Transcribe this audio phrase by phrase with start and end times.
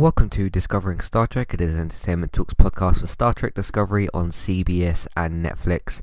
[0.00, 1.52] Discovering Star Trek.
[1.52, 6.00] It is an Entertainment Talks podcast for Star Trek Discovery on CBS and Netflix.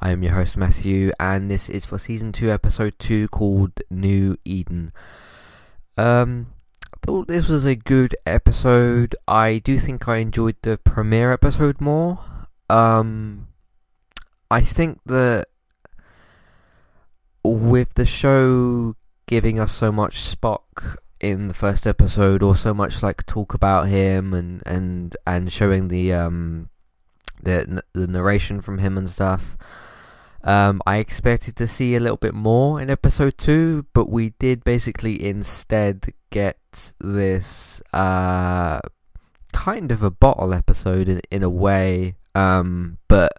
[0.00, 4.38] I am your host Matthew, and this is for season two, episode two, called New
[4.46, 4.92] Eden.
[5.98, 6.54] Um,
[6.94, 9.14] I thought this was a good episode.
[9.28, 12.20] I do think I enjoyed the premiere episode more.
[12.70, 13.48] Um,
[14.50, 15.48] I think that
[17.44, 23.02] with the show giving us so much Spock in the first episode or so much
[23.02, 26.68] like talk about him and and and showing the um
[27.42, 29.56] the the narration from him and stuff.
[30.44, 34.62] Um I expected to see a little bit more in episode 2 but we did
[34.64, 38.80] basically instead get this uh
[39.52, 42.16] kind of a bottle episode in in a way.
[42.34, 43.38] Um but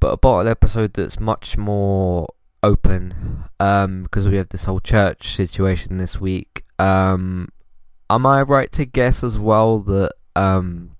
[0.00, 2.28] but a bottle episode that's much more
[2.64, 7.48] open um because we have this whole church situation this week um,
[8.10, 10.96] am I right to guess as well that um,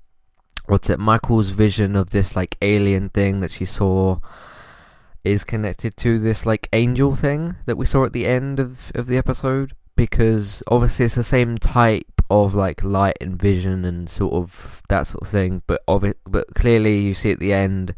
[0.67, 0.99] what's it?
[0.99, 4.19] Michael's vision of this like alien thing that she saw
[5.23, 9.07] is connected to this like angel thing that we saw at the end of of
[9.07, 14.35] the episode because obviously it's the same type of like light and vision and sort
[14.35, 17.95] of that sort of thing but of it but clearly you see at the end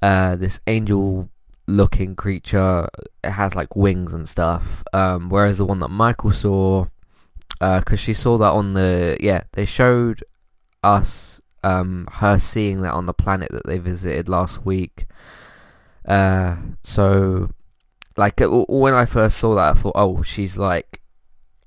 [0.00, 1.28] uh this angel
[1.66, 2.88] looking creature.
[3.22, 4.82] It has like wings and stuff.
[4.92, 6.86] Um, whereas the one that Michael saw,
[7.52, 10.24] because uh, she saw that on the yeah, they showed
[10.82, 15.06] us um, her seeing that on the planet that they visited last week.
[16.04, 17.50] Uh, so
[18.16, 21.00] like when I first saw that, I thought, oh, she's like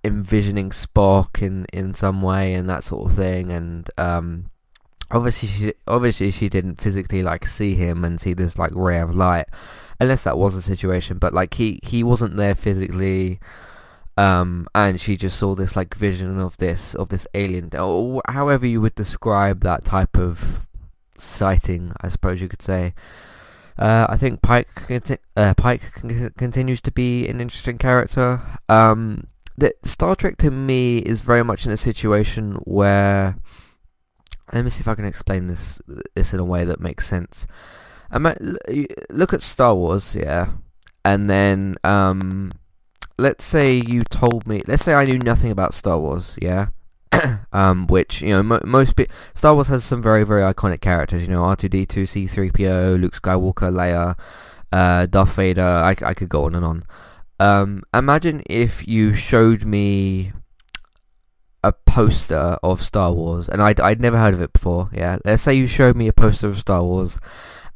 [0.04, 4.52] envisioning Spock in in some way and that sort of thing, and um,
[5.12, 9.16] obviously she obviously she didn't physically like see him and see this like ray of
[9.16, 9.46] light
[10.00, 11.18] unless that was the situation.
[11.18, 13.40] But like he he wasn't there physically,
[14.18, 18.66] um, and she just saw this like vision of this of this alien, or however
[18.66, 20.68] you would describe that type of
[21.18, 22.94] sighting, I suppose you could say.
[23.78, 28.42] Uh, I think Pike conti- uh, Pike con- continues to be an interesting character.
[28.70, 29.28] Um,
[29.58, 33.38] that Star Trek to me is very much in a situation where
[34.54, 35.82] let me see if I can explain this
[36.14, 37.48] this in a way that makes sense
[39.10, 40.50] look at Star Wars, yeah,
[41.04, 42.52] and then um,
[43.18, 46.68] let's say you told me, let's say I knew nothing about Star Wars, yeah,
[47.54, 48.94] um, which you know mo- most
[49.34, 54.18] Star Wars has some very very iconic characters, you know, R2D2, C3PO, Luke Skywalker, Leia,
[54.72, 55.62] uh, Darth Vader.
[55.62, 56.84] I, I could go on and on.
[57.38, 60.32] Um, imagine if you showed me
[61.66, 65.18] a poster of Star Wars, and I'd, I'd never heard of it before, yeah.
[65.26, 67.18] Let's say you showed me a poster of Star Wars,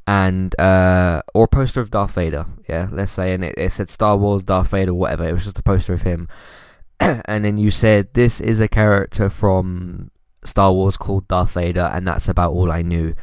[0.05, 3.89] and uh, or a poster of Darth Vader, yeah, let's say, and it, it said
[3.89, 5.27] Star Wars, Darth Vader, whatever.
[5.27, 6.27] It was just a poster of him,
[6.99, 10.11] and then you said this is a character from
[10.43, 13.15] Star Wars called Darth Vader, and that's about all I knew.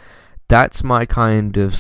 [0.48, 1.78] That's my kind of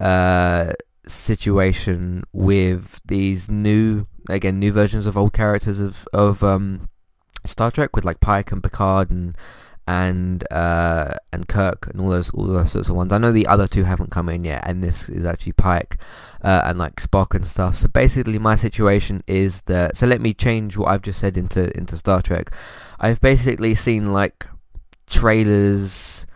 [0.00, 0.72] uh,
[1.06, 6.88] situation with these new, again, new versions of old characters of of um,
[7.44, 9.36] Star Trek, with like Pike and Picard and
[9.86, 13.12] and uh, and Kirk and all those all those sorts of ones.
[13.12, 15.98] I know the other two haven't come in yet, and this is actually Pike
[16.42, 17.76] uh, and like Spock and stuff.
[17.76, 19.96] So basically, my situation is that.
[19.96, 22.52] So let me change what I've just said into into Star Trek.
[23.00, 24.46] I've basically seen like
[25.06, 26.26] trailers,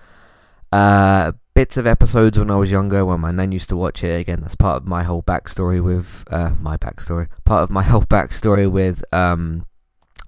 [0.72, 4.20] uh, bits of episodes when I was younger when my nan used to watch it.
[4.20, 7.28] Again, that's part of my whole backstory with uh, my backstory.
[7.44, 9.66] Part of my whole backstory with um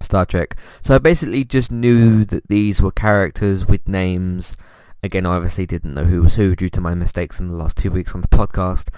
[0.03, 0.57] Star Trek.
[0.81, 4.57] So I basically just knew that these were characters with names.
[5.03, 7.77] Again, I obviously didn't know who was who due to my mistakes in the last
[7.77, 8.89] two weeks on the podcast.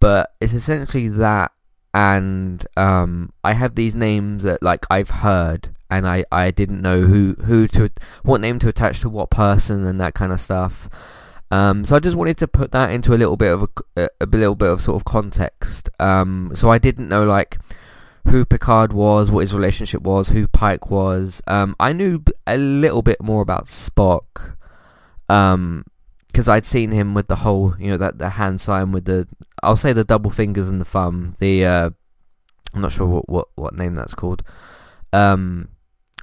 [0.00, 1.52] But it's essentially that
[1.94, 7.02] and um, I have these names that like I've heard and I, I didn't know
[7.02, 7.90] who, who to
[8.22, 10.88] what name to attach to what person and that kind of stuff.
[11.50, 13.68] Um, so I just wanted to put that into a little bit of a,
[14.04, 15.88] a, a little bit of sort of context.
[15.98, 17.58] Um, so I didn't know like
[18.28, 21.42] who Picard was, what his relationship was, who Pike was.
[21.46, 24.56] Um, I knew a little bit more about Spock,
[25.28, 25.84] um,
[26.26, 29.26] because I'd seen him with the whole, you know, that the hand sign with the,
[29.62, 31.34] I'll say the double fingers and the thumb.
[31.38, 31.90] The, uh,
[32.74, 34.42] I'm not sure what what, what name that's called.
[35.12, 35.68] Um,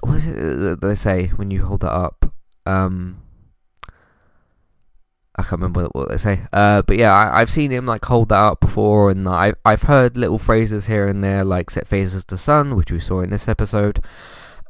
[0.00, 2.32] what is it that they say when you hold that up?
[2.64, 3.22] Um,
[5.38, 6.40] I can't remember what they say.
[6.52, 9.82] Uh, but yeah, I, have seen him like hold that up before, and I, I've
[9.82, 13.30] heard little phrases here and there like set phasers to stun, which we saw in
[13.30, 14.02] this episode,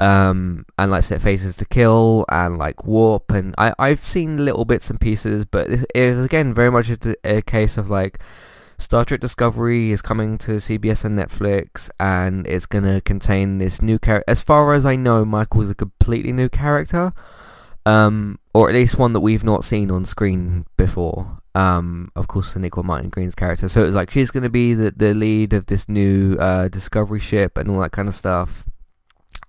[0.01, 4.65] um, and like set phasers to kill, and like warp, and I, I've seen little
[4.65, 8.19] bits and pieces, but it, it again very much a, a case of like
[8.79, 14.01] Star Trek Discovery is coming to CBS and Netflix, and it's gonna contain this new
[14.01, 14.25] character.
[14.29, 17.13] As far as I know, Michael's a completely new character,
[17.87, 21.41] um, or at least one that we've not seen on screen before.
[21.55, 23.69] Um, of course, Sonequa Martin Green's character.
[23.69, 27.21] So it was like she's gonna be the the lead of this new uh, Discovery
[27.21, 28.65] ship and all that kind of stuff,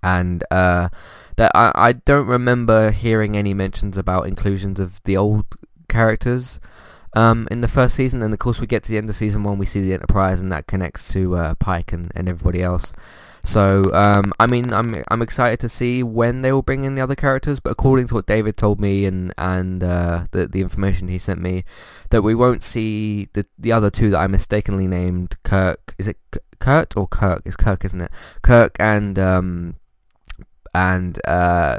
[0.02, 0.88] and uh,
[1.36, 5.46] that I I don't remember hearing any mentions about inclusions of the old
[5.88, 6.60] characters
[7.14, 9.42] um, in the first season, and of course we get to the end of season
[9.42, 12.92] one, we see the Enterprise, and that connects to uh, Pike and, and everybody else.
[13.48, 17.00] So um, I mean, I'm I'm excited to see when they will bring in the
[17.00, 17.60] other characters.
[17.60, 21.40] But according to what David told me and and uh, the the information he sent
[21.40, 21.64] me,
[22.10, 25.94] that we won't see the the other two that I mistakenly named Kirk.
[25.96, 26.18] Is it
[26.58, 27.40] Kurt or Kirk?
[27.46, 28.10] It's Kirk, isn't it?
[28.42, 29.76] Kirk and um
[30.74, 31.78] and uh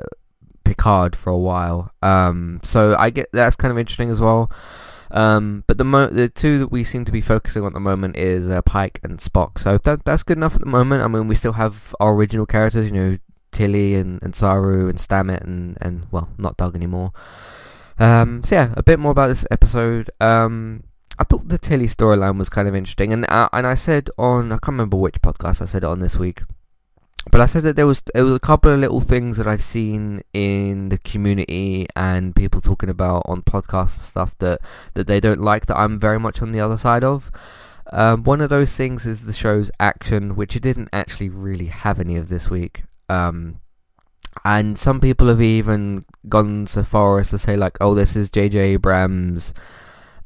[0.64, 1.92] Picard for a while.
[2.02, 4.52] Um, so I get that's kind of interesting as well.
[5.12, 7.80] Um, but the mo- the two that we seem to be focusing on at the
[7.80, 9.60] moment is uh, Pike and Spock.
[9.60, 11.04] So that that's good enough at the moment.
[11.04, 13.18] I mean, we still have our original characters, you know,
[13.52, 17.12] Tilly and, and Saru and Stamets and, and well, not Doug anymore.
[17.98, 20.10] Um, so yeah, a bit more about this episode.
[20.22, 20.84] Um,
[21.18, 24.52] I thought the Tilly storyline was kind of interesting, and uh, and I said on
[24.52, 26.44] I can't remember which podcast I said it on this week
[27.32, 29.64] but I said that there was there was a couple of little things that I've
[29.64, 34.62] seen in the community and people talking about on podcasts and stuff that
[34.94, 37.32] that they don't like that I'm very much on the other side of.
[37.92, 42.00] Um, one of those things is the show's action, which it didn't actually really have
[42.00, 42.84] any of this week.
[43.10, 43.62] Um,
[44.46, 48.30] and some people have even gone so far as to say like, oh, this is
[48.30, 48.60] J.J.
[48.60, 49.54] Abrams'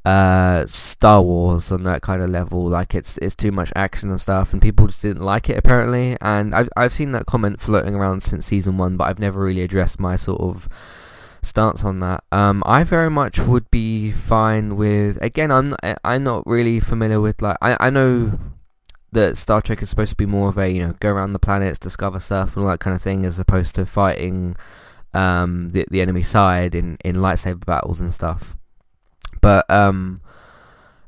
[0.06, 2.68] uh, Star Wars on that kind of level.
[2.68, 6.18] Like it's it's too much action and stuff, and people just didn't like it apparently.
[6.22, 9.62] And I've I've seen that comment floating around since season one, but I've never really
[9.62, 10.68] addressed my sort of
[11.42, 12.24] stance on that.
[12.32, 15.18] Um, I very much would be fine with.
[15.22, 18.40] Again, I'm I'm not really familiar with like I I know
[19.14, 21.40] that Star Trek is supposed to be more of a you know go around the
[21.40, 24.58] planets, discover stuff, and all that kind of thing, as opposed to fighting
[25.14, 28.58] um the the enemy side in in lightsaber battles and stuff.
[29.44, 30.22] But um,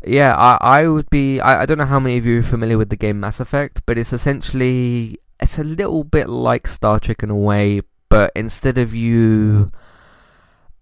[0.06, 1.40] yeah, I I would be.
[1.40, 3.82] I, I don't know how many of you are familiar with the game Mass Effect,
[3.86, 8.78] but it's essentially it's a little bit like Star Trek in a way, but instead
[8.78, 9.72] of you,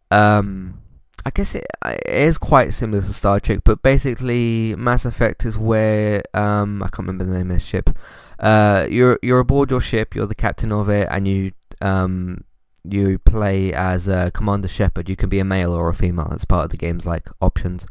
[0.10, 0.82] um,
[1.26, 5.58] I guess it, it is quite similar to Star Trek, but basically Mass Effect is
[5.58, 7.92] where um I can't remember the name of this ship.
[8.40, 11.52] Uh, you're you're aboard your ship, you're the captain of it, and you
[11.82, 12.44] um
[12.84, 15.10] you play as uh, Commander Shepard.
[15.10, 16.32] You can be a male or a female.
[16.32, 17.86] It's part of the game's like options.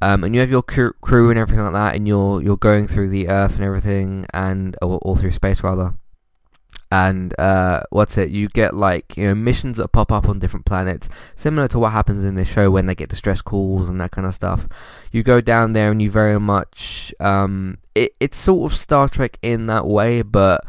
[0.00, 3.10] Um, and you have your crew and everything like that, and you're you're going through
[3.10, 5.94] the Earth and everything, and or, or through space rather.
[6.90, 8.30] And uh, what's it?
[8.30, 11.92] You get like you know missions that pop up on different planets, similar to what
[11.92, 14.68] happens in this show when they get distress calls and that kind of stuff.
[15.12, 19.38] You go down there and you very much um, it, it's sort of Star Trek
[19.40, 20.64] in that way, but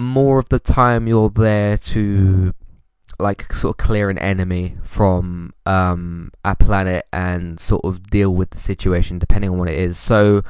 [0.00, 2.54] more of the time you're there to
[3.18, 8.50] like sort of clear an enemy from um, a planet and sort of deal with
[8.50, 9.98] the situation depending on what it is.
[9.98, 10.42] So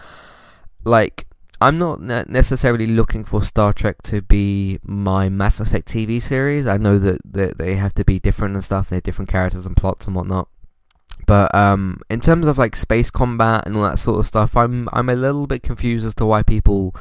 [0.85, 1.26] like
[1.61, 6.66] I'm not necessarily looking for Star Trek to be my Mass Effect TV series.
[6.66, 8.88] I know that, that they have to be different and stuff.
[8.88, 10.49] They're different characters and plots and whatnot.
[11.26, 14.88] But um, in terms of like space combat and all that sort of stuff, I'm
[14.92, 16.95] I'm a little bit confused as to why people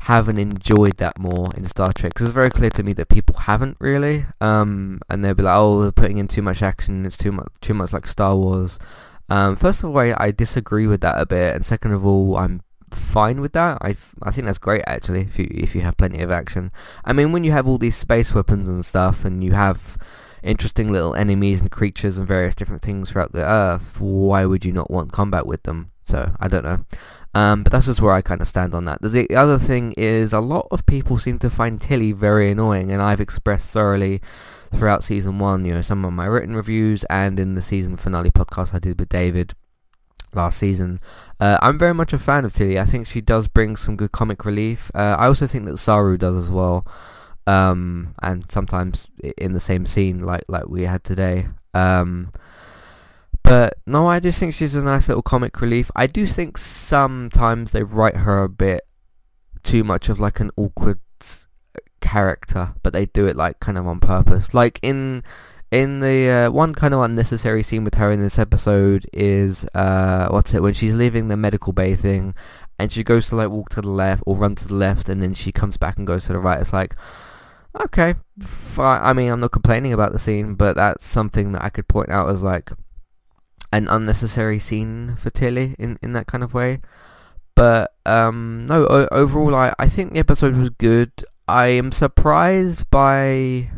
[0.00, 2.14] haven't enjoyed that more in Star Trek.
[2.14, 4.26] Because it's very clear to me that people haven't really.
[4.40, 7.06] Um, and they'll be like, oh, they're putting in too much action.
[7.06, 8.78] It's too much, too much like Star Wars.
[9.30, 12.36] Um, first of all, I, I disagree with that a bit, and second of all,
[12.36, 13.78] I'm fine with that.
[13.80, 15.20] I, I think that's great actually.
[15.20, 16.72] If you if you have plenty of action,
[17.04, 19.96] I mean, when you have all these space weapons and stuff, and you have
[20.42, 24.72] interesting little enemies and creatures and various different things throughout the Earth, why would you
[24.72, 25.90] not want combat with them?
[26.04, 26.84] So I don't know.
[27.32, 29.00] Um, but that's just where I kind of stand on that.
[29.00, 33.00] The other thing is a lot of people seem to find Tilly very annoying, and
[33.00, 34.20] I've expressed thoroughly
[34.72, 38.30] throughout season one, you know, some of my written reviews and in the season finale
[38.30, 39.54] podcast I did with David
[40.34, 41.00] last season.
[41.38, 42.78] Uh, I'm very much a fan of Tilly.
[42.78, 44.90] I think she does bring some good comic relief.
[44.94, 46.86] Uh, I also think that Saru does as well.
[47.50, 51.48] Um, and sometimes in the same scene like like we had today.
[51.74, 52.32] Um,
[53.42, 55.90] but no, I just think she's a nice little comic relief.
[55.96, 58.82] I do think sometimes they write her a bit
[59.62, 61.00] too much of like an awkward
[62.00, 64.54] character, but they do it like kind of on purpose.
[64.54, 65.24] Like in
[65.72, 70.28] in the uh, one kind of unnecessary scene with her in this episode is uh
[70.28, 72.34] what's it when she's leaving the medical bay thing
[72.76, 75.22] and she goes to like walk to the left or run to the left and
[75.22, 76.60] then she comes back and goes to the right.
[76.60, 76.94] It's like
[77.78, 78.14] okay.
[78.78, 82.10] I mean I'm not complaining about the scene, but that's something that I could point
[82.10, 82.72] out as like
[83.72, 86.80] an unnecessary scene for Tilly in, in that kind of way.
[87.54, 91.12] But um, no, o- overall, I, I think the episode was good.
[91.46, 93.70] I am surprised by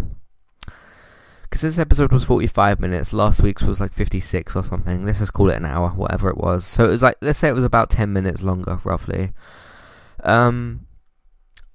[1.42, 3.12] because this episode was 45 minutes.
[3.12, 5.04] Last week's was like 56 or something.
[5.04, 6.64] Let's just call it an hour, whatever it was.
[6.64, 9.32] So it was like let's say it was about 10 minutes longer, roughly.
[10.22, 10.86] Um,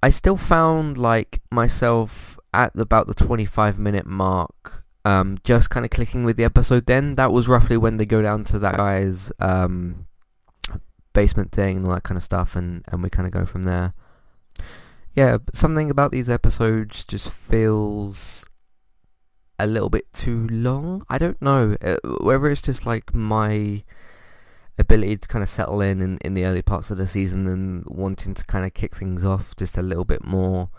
[0.02, 5.90] I still found like myself at about the 25 minute mark um, just kind of
[5.90, 7.16] clicking with the episode then.
[7.16, 10.06] That was roughly when they go down to that guy's um,
[11.14, 13.64] basement thing and all that kind of stuff and, and we kind of go from
[13.64, 13.94] there.
[15.14, 18.46] Yeah, something about these episodes just feels
[19.58, 21.04] a little bit too long.
[21.10, 23.84] I don't know uh, whether it's just like my
[24.78, 27.84] ability to kind of settle in, in in the early parts of the season and
[27.88, 30.70] wanting to kind of kick things off just a little bit more.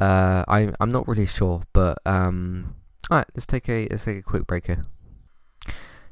[0.00, 2.74] Uh, I I'm not really sure, but um,
[3.10, 4.84] all right, let's take a let's take a quick break here.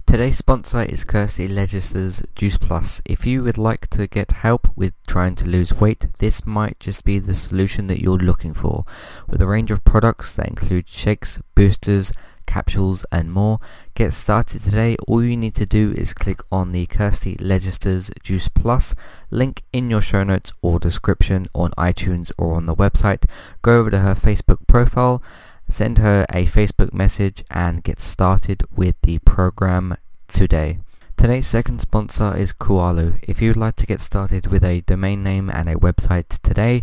[0.07, 3.01] Today's sponsor is Kirsty Legister's Juice Plus.
[3.05, 7.05] If you would like to get help with trying to lose weight, this might just
[7.05, 8.85] be the solution that you're looking for.
[9.29, 12.13] With a range of products that include shakes, boosters,
[12.47, 13.61] capsules and more.
[13.95, 14.97] Get started today.
[15.07, 18.95] All you need to do is click on the Kirsty Legister's Juice Plus
[19.31, 23.25] link in your show notes or description on iTunes or on the website.
[23.63, 25.23] Go over to her Facebook profile
[25.71, 30.81] Send her a Facebook message and get started with the program today.
[31.17, 33.21] Today's second sponsor is Kualo.
[33.23, 36.83] If you'd like to get started with a domain name and a website today,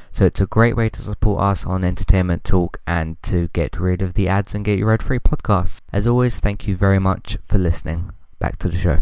[0.11, 4.01] So it's a great way to support us on Entertainment Talk and to get rid
[4.01, 5.79] of the ads and get your ad-free podcasts.
[5.93, 8.11] As always, thank you very much for listening.
[8.37, 9.01] Back to the show.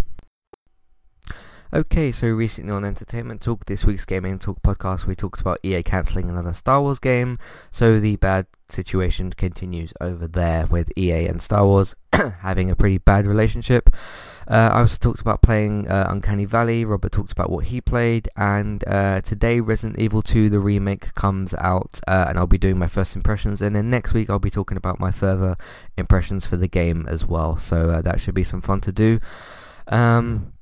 [1.71, 5.83] Okay, so recently on Entertainment Talk, this week's Gaming Talk podcast, we talked about EA
[5.83, 7.37] cancelling another Star Wars game.
[7.69, 12.97] So the bad situation continues over there with EA and Star Wars having a pretty
[12.97, 13.89] bad relationship.
[14.49, 16.83] Uh, I also talked about playing uh, Uncanny Valley.
[16.83, 21.53] Robert talked about what he played, and uh, today Resident Evil 2 the remake comes
[21.59, 23.61] out, uh, and I'll be doing my first impressions.
[23.61, 25.55] And then next week I'll be talking about my further
[25.97, 27.57] impressions for the game as well.
[27.57, 29.19] So uh, that should be some fun to do.
[29.87, 30.53] Um,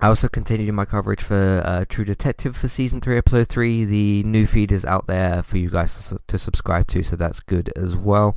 [0.00, 3.86] I also continued my coverage for uh, True Detective for Season 3, Episode 3.
[3.86, 7.40] The new feed is out there for you guys to, to subscribe to, so that's
[7.40, 8.36] good as well.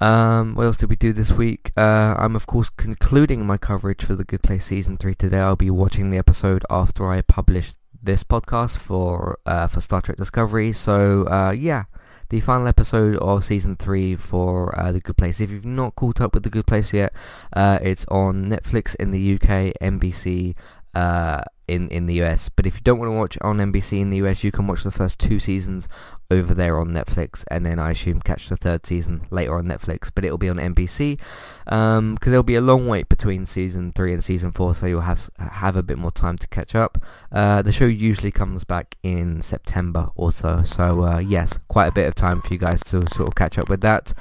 [0.00, 1.72] Um, what else did we do this week?
[1.76, 5.38] Uh, I'm of course concluding my coverage for The Good Place Season 3 today.
[5.38, 10.18] I'll be watching the episode after I publish this podcast for uh, for Star Trek
[10.18, 10.72] Discovery.
[10.72, 11.84] So uh, yeah,
[12.28, 15.40] the final episode of season three for uh, The Good Place.
[15.40, 17.14] If you've not caught up with The Good Place yet,
[17.54, 20.54] uh, it's on Netflix in the UK, NBC
[20.94, 22.48] uh, in in the US.
[22.48, 24.84] But if you don't want to watch on NBC in the US, you can watch
[24.84, 25.88] the first two seasons
[26.30, 30.10] over there on Netflix, and then I assume catch the third season later on Netflix.
[30.14, 31.18] But it'll be on NBC
[31.64, 35.02] because um, there'll be a long wait between season three and season four, so you'll
[35.02, 36.98] have have a bit more time to catch up.
[37.32, 41.92] Uh, the show usually comes back in September or so, so uh, yes, quite a
[41.92, 44.12] bit of time for you guys to sort of catch up with that.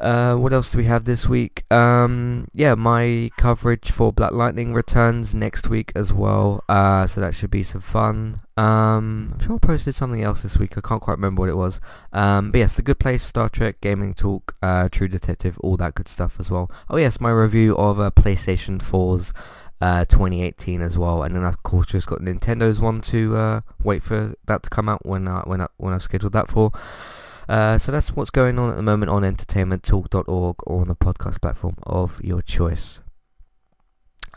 [0.00, 1.64] Uh, what else do we have this week?
[1.70, 7.34] Um, yeah, my coverage for Black Lightning returns next week as well, uh, so that
[7.34, 8.40] should be some fun.
[8.56, 11.56] Um, I'm sure I posted something else this week, I can't quite remember what it
[11.56, 11.80] was.
[12.12, 15.94] Um, but yes, The Good Place, Star Trek, Gaming Talk, uh, True Detective, all that
[15.94, 16.70] good stuff as well.
[16.88, 19.32] Oh yes, my review of uh, PlayStation 4's
[19.80, 24.34] uh, 2018 as well, and then of course just got Nintendo's one to wait for
[24.46, 26.72] that to come out when uh, when I, when I've scheduled that for.
[27.48, 31.40] Uh, so that's what's going on at the moment on entertainmenttalk.org or on the podcast
[31.40, 33.00] platform of your choice.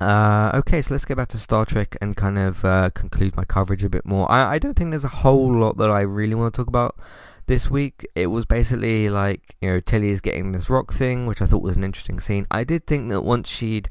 [0.02, 3.46] Uh, okay, so let's get back to Star Trek and kind of uh, conclude my
[3.46, 4.30] coverage a bit more.
[4.30, 6.98] I, I don't think there's a whole lot that I really want to talk about
[7.46, 8.06] this week.
[8.14, 11.62] It was basically like, you know, Tilly is getting this rock thing, which I thought
[11.62, 12.46] was an interesting scene.
[12.52, 13.88] I did think that once she'd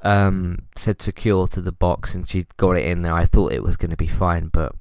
[0.00, 3.62] um, said secure to the box and she'd got it in there, I thought it
[3.62, 4.74] was going to be fine, but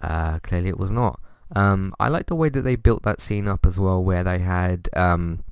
[0.00, 1.20] uh, clearly it was not.
[1.56, 4.38] Um, I like the way that they built that scene up as well, where they
[4.38, 5.44] had um,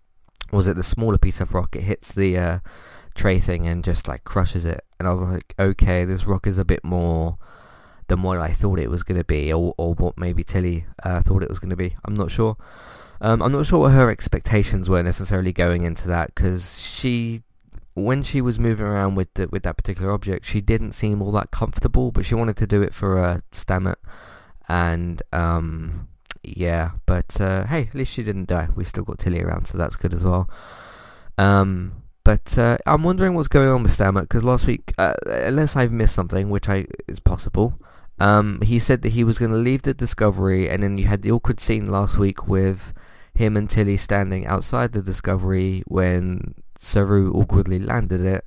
[0.53, 1.75] was it the smaller piece of rock?
[1.75, 2.59] It hits the uh,
[3.15, 6.59] tray thing and just like crushes it, and I was like, okay, this rock is
[6.59, 7.39] a bit more
[8.07, 11.21] than what I thought it was going to be, or, or what maybe Tilly uh,
[11.21, 11.97] thought it was going to be.
[12.05, 12.57] I'm not sure.
[13.21, 17.43] Um, I'm not sure what her expectations were necessarily going into that, because she,
[17.95, 21.33] when she was moving around with the, with that particular object, she didn't seem all
[21.33, 23.97] that comfortable, but she wanted to do it for a uh, Stamets,
[24.69, 26.09] and um,
[26.43, 28.69] yeah, but uh, hey, at least she didn't die.
[28.75, 30.49] We still got Tilly around, so that's good as well.
[31.37, 35.77] Um, but uh, I'm wondering what's going on with Stamets because last week, uh, unless
[35.77, 37.81] I've missed something, which I is possible,
[38.19, 41.23] um, he said that he was going to leave the Discovery, and then you had
[41.23, 42.93] the awkward scene last week with
[43.35, 48.45] him and Tilly standing outside the Discovery when Saru awkwardly landed it,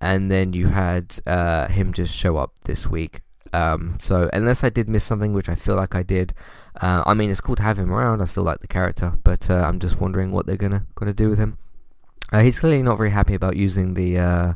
[0.00, 3.20] and then you had uh, him just show up this week.
[3.52, 6.32] Um, so unless I did miss something, which I feel like I did,
[6.80, 8.22] uh, I mean it's cool to have him around.
[8.22, 11.28] I still like the character, but uh, I'm just wondering what they're gonna gonna do
[11.28, 11.58] with him.
[12.32, 14.54] Uh, he's clearly not very happy about using the uh,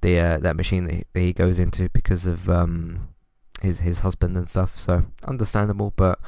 [0.00, 3.08] the uh, that machine that he, that he, goes into because of um,
[3.62, 4.78] his his husband and stuff.
[4.78, 6.18] So understandable, but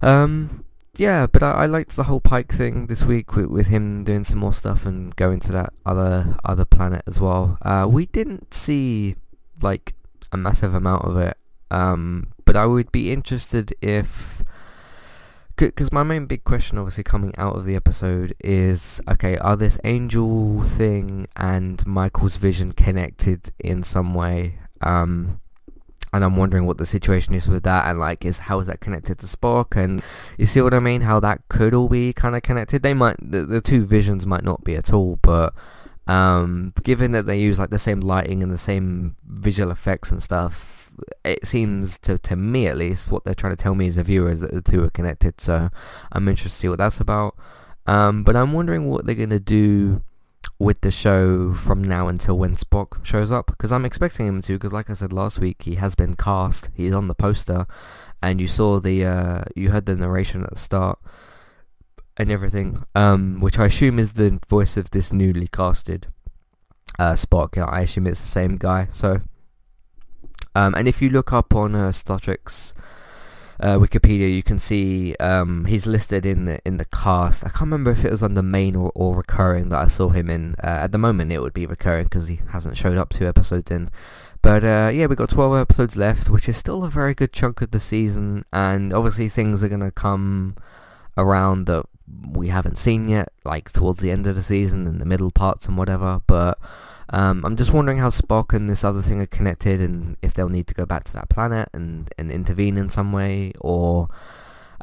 [0.00, 0.64] um,
[0.96, 1.26] yeah.
[1.26, 4.38] But I, I liked the whole Pike thing this week with, with him doing some
[4.38, 7.58] more stuff and going to that other other planet as well.
[7.62, 9.16] Uh, we didn't see
[9.60, 9.94] like
[10.32, 11.36] a massive amount of it,
[11.70, 14.42] um, but I would be interested if
[15.56, 19.78] because my main big question obviously coming out of the episode is okay are this
[19.84, 24.58] angel thing and michael's vision connected in some way?
[24.80, 25.40] Um
[26.14, 28.80] and I'm wondering what the situation is with that and like is how is that
[28.80, 29.76] connected to Spock?
[29.82, 30.02] And
[30.36, 31.02] you see what I mean?
[31.02, 32.82] How that could all be kind of connected?
[32.82, 35.54] They might the, the two visions might not be at all but
[36.12, 40.22] um given that they use like the same lighting and the same visual effects and
[40.22, 40.82] stuff
[41.24, 44.02] it seems to to me at least what they're trying to tell me as a
[44.02, 45.70] viewer is that the two are connected so
[46.12, 47.36] I'm interested to see what that's about.
[47.86, 50.02] Um but I'm wondering what they're going to do
[50.58, 54.52] with the show from now until when Spock shows up because I'm expecting him to
[54.54, 57.66] because like I said last week he has been cast he's on the poster
[58.22, 60.98] and you saw the uh, you heard the narration at the start
[62.16, 66.08] and everything um, which I assume is the voice of this newly casted
[66.98, 69.20] uh, Spock I assume it's the same guy so
[70.54, 72.74] um, and if you look up on uh, Star Trek's
[73.60, 77.44] uh, Wikipedia, you can see um, he's listed in the in the cast.
[77.44, 80.08] I can't remember if it was on the main or, or recurring that I saw
[80.08, 80.56] him in.
[80.62, 83.70] Uh, at the moment, it would be recurring because he hasn't showed up two episodes
[83.70, 83.90] in.
[84.42, 87.62] But uh, yeah, we've got 12 episodes left, which is still a very good chunk
[87.62, 88.44] of the season.
[88.52, 90.56] And obviously, things are going to come
[91.16, 91.84] around that
[92.32, 95.66] we haven't seen yet, like towards the end of the season and the middle parts
[95.66, 96.20] and whatever.
[96.26, 96.58] But
[97.10, 100.48] um, I'm just wondering how Spock and this other thing are connected and if they'll
[100.48, 104.08] need to go back to that planet and, and intervene in some way or...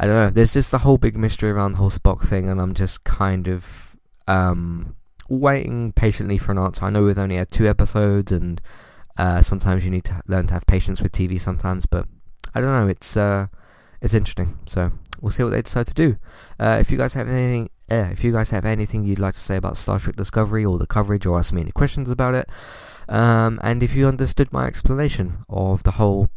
[0.02, 0.30] I don't know.
[0.30, 3.50] There's just a whole big mystery around the whole Spock thing and I'm just kind
[3.50, 3.98] of
[4.30, 4.96] um,
[5.28, 6.86] waiting patiently for an answer.
[6.86, 8.62] I know we've only had two episodes and
[9.18, 12.08] uh, sometimes you need to learn to have patience with TV sometimes, but
[12.56, 12.88] I don't know.
[12.88, 13.48] It's uh,
[14.02, 14.58] it's interesting.
[14.66, 16.18] So we'll see what they decide to do.
[16.60, 19.40] Uh, if you guys have anything yeah, if you guys have anything you'd like to
[19.40, 22.48] say about Star Trek Discovery or the coverage or ask me any questions about it,
[23.08, 26.30] um, and if you understood my explanation of the whole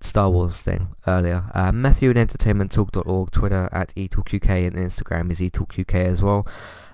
[0.00, 5.94] Star Wars thing earlier, uh, Matthew at entertainmenttalk.org, Twitter at etalkuk, and Instagram is etalkuk
[5.94, 6.46] as well.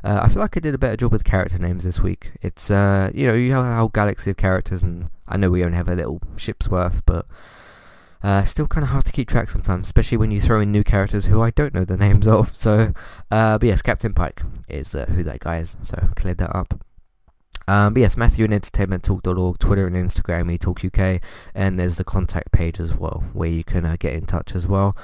[0.05, 2.33] Uh, I feel like I did a better job with character names this week.
[2.41, 5.65] It's, uh, you know, you have a whole galaxy of characters, and I know we
[5.65, 7.27] only have a little ship's worth, but
[8.25, 10.83] uh, still kind of hard to keep track sometimes, especially when you throw in new
[10.83, 12.57] characters who I don't know the names of.
[12.57, 12.95] So,
[13.31, 15.77] uh, but yes, Captain Pike is uh, who that guy is.
[15.83, 16.83] So cleared that up.
[17.69, 21.21] Um, but yes, Matthew and entertainmenttalk.org, Twitter and Instagram, eTalkUK,
[21.55, 24.67] and there's the contact page as well, where you can uh, get in touch as
[24.67, 24.97] well.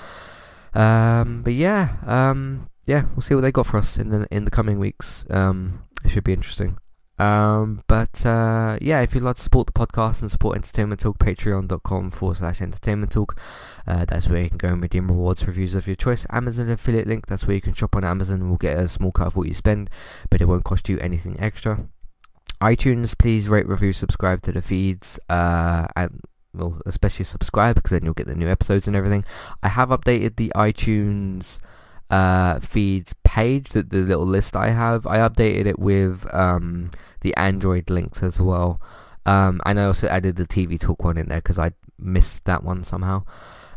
[0.72, 4.46] Um, but yeah, um, yeah, we'll see what they got for us in the in
[4.46, 5.26] the coming weeks.
[5.28, 6.78] Um, it should be interesting.
[7.20, 11.18] Um, but uh, yeah, if you'd like to support the podcast and support Entertainment Talk,
[11.18, 13.38] patreon.com forward slash entertainment talk.
[13.86, 16.26] Uh, that's where you can go and redeem rewards, reviews of your choice.
[16.30, 18.48] Amazon affiliate link, that's where you can shop on Amazon.
[18.48, 19.90] We'll get a small cut of what you spend,
[20.30, 21.88] but it won't cost you anything extra.
[22.62, 26.22] iTunes, please rate, review, subscribe to the feeds, uh, and
[26.54, 29.26] well, especially subscribe because then you'll get the new episodes and everything.
[29.62, 31.58] I have updated the iTunes
[32.10, 35.06] uh, feeds page, the, the little list I have.
[35.06, 38.80] I updated it with um, the Android links as well.
[39.26, 42.64] Um, and I also added the TV Talk one in there because I missed that
[42.64, 43.24] one somehow.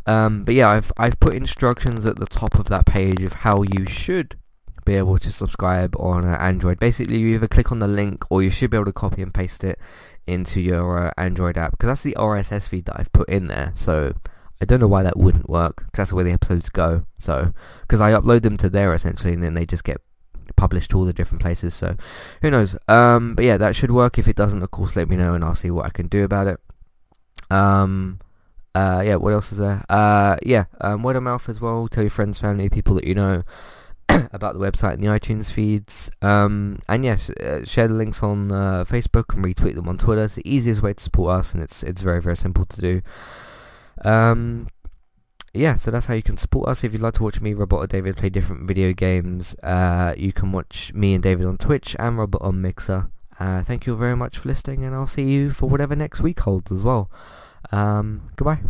[0.06, 3.62] Um, but yeah, I've I've put instructions at the top of that page of how
[3.62, 4.36] you should
[4.84, 6.78] be able to subscribe on uh, Android.
[6.78, 9.32] Basically, you either click on the link or you should be able to copy and
[9.32, 9.78] paste it
[10.26, 13.72] into your uh, Android app because that's the RSS feed that I've put in there.
[13.74, 14.14] So
[14.60, 17.04] I don't know why that wouldn't work, because that's where the episodes go.
[17.18, 17.52] So,
[17.82, 20.00] because I upload them to there essentially, and then they just get
[20.56, 21.74] published to all the different places.
[21.74, 21.96] So,
[22.42, 22.76] who knows?
[22.88, 24.18] Um, but yeah, that should work.
[24.18, 26.24] If it doesn't, of course, let me know, and I'll see what I can do
[26.24, 26.60] about it.
[27.50, 28.20] Um,
[28.74, 29.84] uh, yeah, what else is there?
[29.88, 31.88] Uh, yeah, um, word of mouth as well.
[31.88, 33.44] Tell your friends, family, people that you know
[34.32, 36.10] about the website and the iTunes feeds.
[36.22, 40.24] Um, and yes, uh, share the links on uh, Facebook and retweet them on Twitter.
[40.24, 43.02] It's the easiest way to support us, and it's it's very very simple to do.
[44.04, 44.66] Um,
[45.54, 46.84] yeah, so that's how you can support us.
[46.84, 50.32] If you'd like to watch me, Robert, or David play different video games, uh, you
[50.32, 53.10] can watch me and David on Twitch and Robert on Mixer.
[53.38, 56.40] Uh, thank you very much for listening, and I'll see you for whatever next week
[56.40, 57.10] holds as well.
[57.72, 58.60] Um, goodbye.